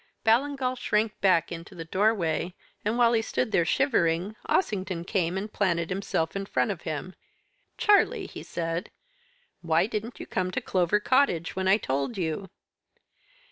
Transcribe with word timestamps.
Ballingall 0.23 0.75
shrank 0.77 1.21
back 1.21 1.51
into 1.51 1.75
the 1.75 1.85
doorway, 1.85 2.55
and, 2.83 2.97
while 2.97 3.13
he 3.13 3.21
stood 3.21 3.51
there 3.51 3.63
shivering, 3.65 4.35
Ossington 4.49 5.03
came 5.05 5.37
and 5.37 5.53
planted 5.53 5.91
himself 5.91 6.35
in 6.35 6.47
front 6.47 6.71
of 6.71 6.81
him. 6.81 7.13
"'Charlie!' 7.77 8.25
he 8.25 8.41
said, 8.41 8.89
'why 9.61 9.85
didn't 9.85 10.19
you 10.19 10.25
come 10.25 10.49
to 10.49 10.59
Clover 10.59 10.99
Cottage 10.99 11.55
when 11.55 11.67
I 11.67 11.77
told 11.77 12.17
you?' 12.17 12.49